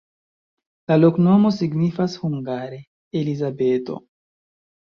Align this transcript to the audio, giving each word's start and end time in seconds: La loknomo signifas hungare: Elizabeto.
La 0.91 0.97
loknomo 1.01 1.51
signifas 1.59 2.17
hungare: 2.23 2.81
Elizabeto. 3.23 4.03